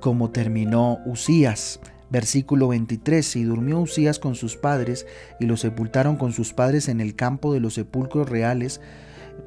como 0.00 0.30
terminó 0.30 0.98
Usías. 1.06 1.80
Versículo 2.08 2.68
23, 2.68 3.36
y 3.36 3.44
durmió 3.44 3.80
Usías 3.80 4.20
con 4.20 4.36
sus 4.36 4.56
padres, 4.56 5.06
y 5.40 5.46
lo 5.46 5.56
sepultaron 5.56 6.16
con 6.16 6.32
sus 6.32 6.52
padres 6.52 6.88
en 6.88 7.00
el 7.00 7.16
campo 7.16 7.52
de 7.52 7.58
los 7.58 7.74
sepulcros 7.74 8.28
reales, 8.28 8.80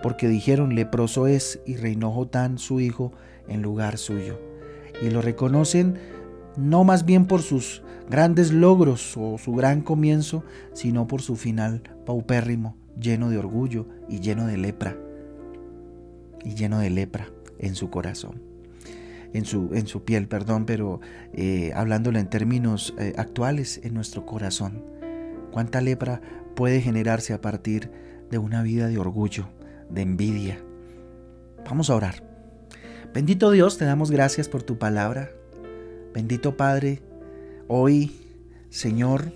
porque 0.03 0.27
dijeron, 0.27 0.75
leproso 0.75 1.27
es, 1.27 1.61
y 1.65 1.77
reinó 1.77 2.11
Jotán 2.11 2.57
su 2.57 2.81
hijo 2.81 3.13
en 3.47 3.61
lugar 3.61 3.97
suyo. 3.97 4.39
Y 5.01 5.09
lo 5.09 5.21
reconocen 5.21 5.97
no 6.59 6.83
más 6.83 7.05
bien 7.05 7.25
por 7.25 7.41
sus 7.41 7.81
grandes 8.09 8.51
logros 8.51 9.15
o 9.17 9.37
su 9.37 9.53
gran 9.53 9.81
comienzo, 9.81 10.43
sino 10.73 11.07
por 11.07 11.21
su 11.21 11.35
final 11.35 11.83
paupérrimo, 12.05 12.75
lleno 12.99 13.29
de 13.29 13.37
orgullo 13.37 13.87
y 14.07 14.19
lleno 14.19 14.45
de 14.45 14.57
lepra. 14.57 14.97
Y 16.43 16.55
lleno 16.55 16.79
de 16.79 16.89
lepra 16.89 17.29
en 17.59 17.75
su 17.75 17.89
corazón. 17.89 18.41
En 19.33 19.45
su, 19.45 19.69
en 19.73 19.85
su 19.85 20.03
piel, 20.03 20.27
perdón, 20.27 20.65
pero 20.65 21.01
eh, 21.33 21.71
hablándolo 21.75 22.17
en 22.17 22.29
términos 22.29 22.95
eh, 22.97 23.13
actuales, 23.15 23.79
en 23.83 23.93
nuestro 23.93 24.25
corazón. 24.25 24.83
¿Cuánta 25.51 25.81
lepra 25.81 26.21
puede 26.55 26.81
generarse 26.81 27.33
a 27.33 27.41
partir 27.41 27.91
de 28.31 28.37
una 28.39 28.63
vida 28.63 28.87
de 28.87 28.97
orgullo, 28.97 29.49
de 29.89 30.01
envidia? 30.01 30.63
Vamos 31.65 31.91
a 31.91 31.95
orar. 31.95 32.23
Bendito 33.13 33.51
Dios, 33.51 33.77
te 33.77 33.85
damos 33.85 34.09
gracias 34.09 34.49
por 34.49 34.63
tu 34.63 34.79
palabra. 34.79 35.29
Bendito 36.13 36.57
Padre, 36.57 37.01
hoy, 37.67 38.11
Señor, 38.69 39.31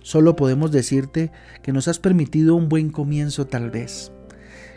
solo 0.00 0.36
podemos 0.36 0.70
decirte 0.70 1.32
que 1.62 1.72
nos 1.72 1.88
has 1.88 1.98
permitido 1.98 2.56
un 2.56 2.68
buen 2.68 2.90
comienzo 2.90 3.46
tal 3.46 3.70
vez, 3.70 4.12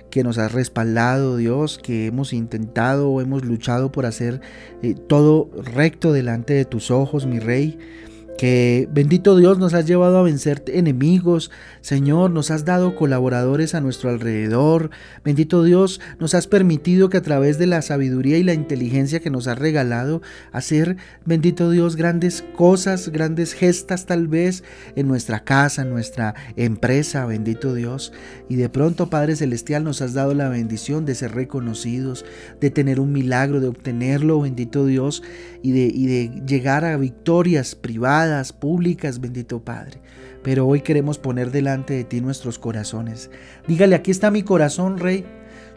que 0.10 0.24
nos 0.24 0.38
has 0.38 0.54
respaldado, 0.54 1.38
Dios, 1.38 1.78
que 1.78 2.08
hemos 2.08 2.34
intentado 2.34 3.10
o 3.10 3.20
hemos 3.20 3.44
luchado 3.44 3.92
por 3.92 4.06
hacer 4.06 4.42
eh, 4.82 4.94
todo 4.94 5.50
recto 5.56 6.14
delante 6.14 6.54
de 6.54 6.66
tus 6.66 6.92
ojos, 6.92 7.26
mi 7.26 7.40
Rey 7.40 7.78
que 8.38 8.88
bendito 8.92 9.38
Dios 9.38 9.58
nos 9.60 9.74
has 9.74 9.86
llevado 9.86 10.18
a 10.18 10.24
vencer 10.24 10.64
enemigos, 10.68 11.52
Señor, 11.82 12.32
nos 12.32 12.52
has 12.52 12.66
dado 12.66 12.96
colaboradores 12.96 13.76
a 13.76 13.82
nuestro 13.82 14.10
alrededor, 14.10 14.90
bendito 15.24 15.64
Dios, 15.64 16.02
nos 16.20 16.34
has 16.34 16.48
permitido 16.48 17.10
que 17.10 17.18
a 17.18 17.22
través 17.22 17.58
de 17.58 17.68
la 17.68 17.82
sabiduría 17.82 18.38
y 18.38 18.44
la 18.44 18.54
inteligencia 18.54 19.20
que 19.20 19.30
nos 19.30 19.48
has 19.48 19.58
regalado, 19.58 20.22
hacer, 20.52 20.98
bendito 21.26 21.70
Dios, 21.70 21.96
grandes 21.96 22.44
cosas, 22.56 23.10
grandes 23.10 23.54
gestas 23.54 24.06
tal 24.06 24.28
vez 24.28 24.64
en 24.96 25.08
nuestra 25.08 25.44
casa, 25.44 25.84
en 25.84 25.90
nuestra 25.90 26.36
empresa, 26.56 27.26
bendito 27.26 27.74
Dios. 27.74 28.14
Y 28.50 28.56
de 28.56 28.70
pronto, 28.70 29.10
Padre 29.10 29.36
Celestial, 29.36 29.84
nos 29.84 30.02
has 30.02 30.14
dado 30.14 30.34
la 30.34 30.50
bendición 30.50 31.06
de 31.06 31.16
ser 31.16 31.34
reconocidos, 31.34 32.26
de 32.60 32.72
tener 32.72 33.00
un 33.00 33.12
milagro, 33.12 33.60
de 33.60 33.68
obtenerlo, 33.68 34.42
bendito 34.42 34.86
Dios, 34.86 35.24
y 35.62 35.72
de, 35.72 35.92
y 35.94 36.08
de 36.08 36.42
llegar 36.46 36.84
a 36.86 36.98
victorias 36.98 37.76
públicas, 38.54 39.20
bendito 39.20 39.64
Padre. 39.64 40.00
Pero 40.44 40.68
hoy 40.68 40.82
queremos 40.82 41.18
poner 41.18 41.52
delante 41.52 41.94
de 41.94 42.04
ti 42.04 42.22
nuestros 42.22 42.60
corazones. 42.60 43.30
Dígale, 43.68 43.96
aquí 43.96 44.12
está 44.12 44.32
mi 44.32 44.44
corazón, 44.44 44.98
Rey. 44.98 45.26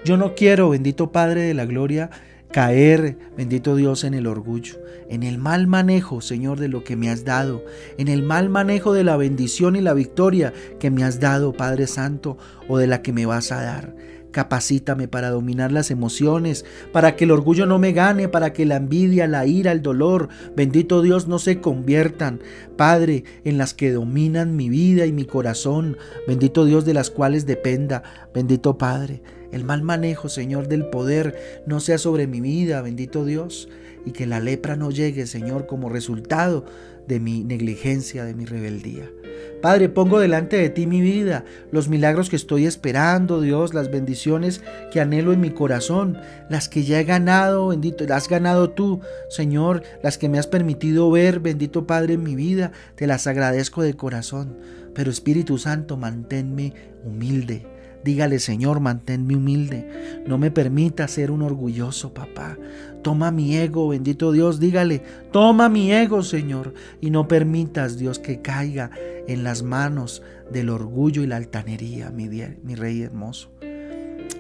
Yo 0.05 0.17
no 0.17 0.35
quiero, 0.35 0.71
bendito 0.71 1.13
Padre 1.13 1.43
de 1.43 1.55
la 1.55 1.67
Gloria, 1.67 2.11
caer, 2.53 3.19
bendito 3.37 3.77
Dios, 3.77 4.05
en 4.05 4.15
el 4.15 4.27
orgullo, 4.27 4.77
en 5.09 5.23
el 5.23 5.39
mal 5.39 5.67
manejo, 5.67 6.21
Señor, 6.21 6.59
de 6.59 6.69
lo 6.69 6.85
que 6.85 6.97
me 6.97 7.11
has 7.11 7.25
dado, 7.25 7.65
en 7.99 8.09
el 8.09 8.23
mal 8.23 8.49
manejo 8.49 8.93
de 8.93 9.05
la 9.05 9.17
bendición 9.17 9.77
y 9.77 9.81
la 9.81 9.95
victoria 9.95 10.53
que 10.79 10.91
me 10.91 11.05
has 11.05 11.21
dado, 11.21 11.53
Padre 11.53 11.87
Santo, 11.87 12.39
o 12.69 12.79
de 12.79 12.87
la 12.87 13.03
que 13.03 13.13
me 13.13 13.27
vas 13.27 13.53
a 13.53 13.63
dar. 13.63 13.95
Capacítame 14.37 15.09
para 15.09 15.31
dominar 15.31 15.73
las 15.73 15.91
emociones, 15.91 16.67
para 16.93 17.17
que 17.17 17.25
el 17.25 17.31
orgullo 17.31 17.65
no 17.65 17.79
me 17.79 17.93
gane, 17.93 18.29
para 18.29 18.53
que 18.53 18.67
la 18.67 18.77
envidia, 18.77 19.27
la 19.27 19.47
ira, 19.47 19.73
el 19.73 19.81
dolor, 19.81 20.29
bendito 20.55 21.01
Dios, 21.01 21.27
no 21.27 21.39
se 21.39 21.63
conviertan, 21.63 22.41
Padre, 22.77 23.25
en 23.45 23.57
las 23.57 23.73
que 23.73 23.91
dominan 23.91 24.55
mi 24.55 24.69
vida 24.69 25.07
y 25.07 25.13
mi 25.15 25.25
corazón, 25.25 25.97
bendito 26.29 26.67
Dios 26.67 26.85
de 26.85 26.93
las 26.93 27.09
cuales 27.09 27.47
dependa, 27.47 28.03
bendito 28.35 28.77
Padre. 28.77 29.23
El 29.53 29.65
mal 29.65 29.83
manejo, 29.83 30.29
Señor, 30.29 30.69
del 30.69 30.87
poder 30.87 31.63
no 31.67 31.81
sea 31.81 31.99
sobre 31.99 32.27
mi 32.27 32.41
vida, 32.41 32.83
bendito 32.83 33.25
Dios, 33.25 33.69
y 34.05 34.13
que 34.13 34.27
la 34.27 34.41
lepra 34.41 34.77
no 34.77 34.91
llegue, 34.91 35.27
Señor, 35.27 35.67
como 35.67 35.89
resultado 35.89 36.65
de 37.07 37.21
mi 37.21 37.45
negligencia, 37.45 38.25
de 38.25 38.35
mi 38.35 38.45
rebeldía. 38.45 39.11
Padre, 39.63 39.89
pongo 39.89 40.21
delante 40.21 40.57
de 40.57 40.69
ti 40.69 40.87
mi 40.87 41.01
vida, 41.01 41.45
los 41.71 41.89
milagros 41.89 42.29
que 42.29 42.37
estoy 42.37 42.67
esperando, 42.67 43.41
Dios, 43.41 43.75
las 43.75 43.91
bendiciones 43.91 44.63
que 44.93 45.01
anhelo 45.01 45.33
en 45.33 45.41
mi 45.41 45.51
corazón, 45.51 46.19
las 46.51 46.69
que 46.69 46.85
ya 46.85 47.01
he 47.01 47.05
ganado, 47.05 47.69
bendito, 47.69 48.05
las 48.05 48.25
has 48.25 48.29
ganado 48.29 48.71
tú, 48.71 49.01
Señor, 49.29 49.83
las 50.03 50.19
que 50.19 50.29
me 50.29 50.39
has 50.39 50.47
permitido 50.47 51.11
ver, 51.11 51.41
bendito 51.41 51.87
Padre, 51.87 52.15
en 52.15 52.23
mi 52.23 52.35
vida, 52.35 52.73
te 52.97 53.07
las 53.07 53.27
agradezco 53.27 53.83
de 53.83 53.95
corazón. 53.95 54.57
Pero 54.95 55.11
Espíritu 55.11 55.59
Santo, 55.59 55.97
manténme 55.97 56.73
humilde 57.05 57.76
Dígale, 58.07 58.39
Señor, 58.39 58.79
manténme 58.79 59.35
humilde. 59.35 60.23
No 60.29 60.39
me 60.39 60.53
permita 60.53 61.09
ser 61.09 61.33
un 61.33 61.43
orgulloso, 61.43 62.15
papá. 62.15 62.57
Toma 63.03 63.33
mi 63.33 63.57
ego, 63.57 63.89
bendito 63.89 64.31
Dios. 64.31 64.61
Dígale, 64.61 65.03
toma 65.33 65.69
mi 65.69 65.91
ego, 65.91 66.23
Señor. 66.23 66.73
Y 67.01 67.11
no 67.11 67.27
permitas, 67.27 67.99
Dios, 67.99 68.21
que 68.21 68.43
caiga 68.43 68.93
en 69.27 69.43
las 69.43 69.65
manos 69.65 70.23
del 70.53 70.71
orgullo 70.71 71.25
y 71.25 71.27
la 71.27 71.35
altanería, 71.35 72.11
mi, 72.11 72.29
mi 72.29 72.77
Rey 72.77 73.03
hermoso. 73.03 73.51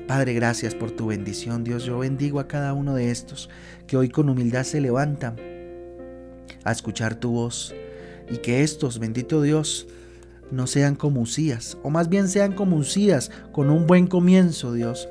Padre, 0.06 0.34
gracias 0.34 0.76
por 0.76 0.92
tu 0.92 1.08
bendición, 1.08 1.64
Dios. 1.64 1.84
Yo 1.84 1.98
bendigo 1.98 2.38
a 2.38 2.46
cada 2.46 2.72
uno 2.72 2.94
de 2.94 3.10
estos 3.10 3.50
que 3.88 3.96
hoy 3.96 4.10
con 4.10 4.28
humildad 4.28 4.62
se 4.62 4.80
levantan 4.80 5.34
a 6.62 6.70
escuchar 6.70 7.16
tu 7.16 7.32
voz. 7.32 7.74
Y 8.30 8.36
que 8.36 8.62
estos, 8.62 9.00
bendito 9.00 9.42
Dios, 9.42 9.88
no 10.50 10.66
sean 10.66 10.94
como 10.94 11.20
Usías, 11.20 11.76
o 11.82 11.90
más 11.90 12.08
bien 12.08 12.28
sean 12.28 12.52
como 12.52 12.76
Usías, 12.76 13.30
con 13.52 13.70
un 13.70 13.86
buen 13.86 14.06
comienzo, 14.06 14.72
Dios, 14.72 15.08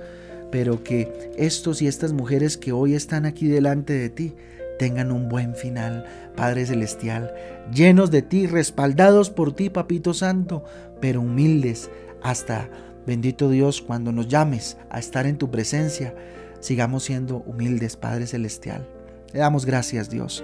pero 0.52 0.84
que 0.84 1.32
estos 1.38 1.82
y 1.82 1.88
estas 1.88 2.14
mujeres 2.14 2.58
que 2.58 2.72
hoy 2.72 2.94
están 2.94 3.26
aquí 3.26 3.48
delante 3.48 3.94
de 3.94 4.10
ti 4.10 4.36
tengan 4.80 5.12
un 5.12 5.30
buen 5.30 5.56
final, 5.56 6.06
Padre 6.36 6.66
Celestial, 6.66 7.34
llenos 7.74 8.12
de 8.12 8.22
ti, 8.22 8.48
respaldados 8.48 9.30
por 9.30 9.54
ti, 9.54 9.70
Papito 9.70 10.14
Santo, 10.14 10.64
pero 11.00 11.22
humildes 11.22 11.90
hasta, 12.22 12.70
bendito 13.06 13.50
Dios, 13.50 13.82
cuando 13.82 14.12
nos 14.12 14.28
llames 14.28 14.78
a 14.90 15.00
estar 15.00 15.28
en 15.28 15.38
tu 15.38 15.50
presencia, 15.52 16.14
sigamos 16.60 17.04
siendo 17.04 17.38
humildes, 17.46 17.96
Padre 17.96 18.28
Celestial. 18.28 18.88
Le 19.34 19.40
damos 19.40 19.66
gracias, 19.66 20.10
Dios 20.10 20.44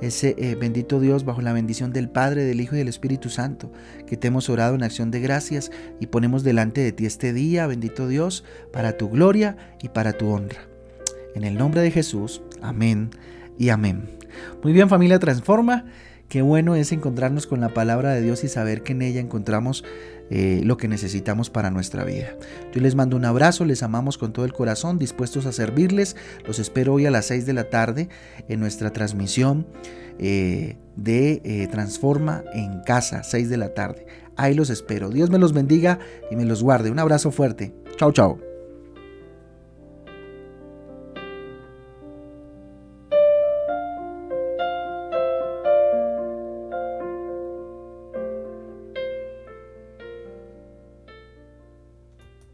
ese 0.00 0.34
eh, 0.38 0.54
bendito 0.54 1.00
Dios, 1.00 1.24
bajo 1.24 1.42
la 1.42 1.52
bendición 1.52 1.92
del 1.92 2.08
Padre, 2.08 2.44
del 2.44 2.60
Hijo 2.60 2.74
y 2.74 2.78
del 2.78 2.88
Espíritu 2.88 3.28
Santo, 3.28 3.70
que 4.06 4.16
te 4.16 4.28
hemos 4.28 4.48
orado 4.48 4.74
en 4.74 4.82
acción 4.82 5.10
de 5.10 5.20
gracias 5.20 5.70
y 6.00 6.06
ponemos 6.06 6.42
delante 6.42 6.80
de 6.80 6.92
ti 6.92 7.06
este 7.06 7.32
día, 7.32 7.66
bendito 7.66 8.08
Dios, 8.08 8.44
para 8.72 8.96
tu 8.96 9.10
gloria 9.10 9.56
y 9.82 9.88
para 9.88 10.12
tu 10.12 10.28
honra. 10.28 10.60
En 11.34 11.44
el 11.44 11.56
nombre 11.56 11.80
de 11.80 11.90
Jesús, 11.90 12.42
amén 12.62 13.10
y 13.58 13.68
amén. 13.68 14.10
Muy 14.62 14.72
bien 14.72 14.88
familia 14.88 15.18
Transforma, 15.18 15.84
qué 16.30 16.40
bueno 16.40 16.76
es 16.76 16.92
encontrarnos 16.92 17.46
con 17.46 17.60
la 17.60 17.74
palabra 17.74 18.12
de 18.14 18.22
Dios 18.22 18.44
y 18.44 18.48
saber 18.48 18.82
que 18.82 18.92
en 18.92 19.02
ella 19.02 19.20
encontramos 19.20 19.84
eh, 20.30 20.62
lo 20.64 20.76
que 20.76 20.86
necesitamos 20.86 21.50
para 21.50 21.70
nuestra 21.70 22.04
vida. 22.04 22.36
Yo 22.72 22.80
les 22.80 22.94
mando 22.94 23.16
un 23.16 23.24
abrazo, 23.24 23.64
les 23.64 23.82
amamos 23.82 24.16
con 24.16 24.32
todo 24.32 24.44
el 24.44 24.52
corazón, 24.52 24.96
dispuestos 24.96 25.44
a 25.44 25.52
servirles. 25.52 26.16
Los 26.46 26.60
espero 26.60 26.94
hoy 26.94 27.04
a 27.04 27.10
las 27.10 27.26
6 27.26 27.44
de 27.46 27.52
la 27.52 27.68
tarde 27.68 28.08
en 28.48 28.60
nuestra 28.60 28.92
transmisión 28.92 29.66
eh, 30.20 30.76
de 30.94 31.42
eh, 31.44 31.66
Transforma 31.66 32.44
en 32.54 32.80
Casa, 32.82 33.24
6 33.24 33.50
de 33.50 33.56
la 33.56 33.74
tarde. 33.74 34.06
Ahí 34.36 34.54
los 34.54 34.70
espero. 34.70 35.10
Dios 35.10 35.30
me 35.30 35.38
los 35.38 35.52
bendiga 35.52 35.98
y 36.30 36.36
me 36.36 36.44
los 36.44 36.62
guarde. 36.62 36.92
Un 36.92 37.00
abrazo 37.00 37.32
fuerte. 37.32 37.74
Chao, 37.96 38.12
chao. 38.12 38.49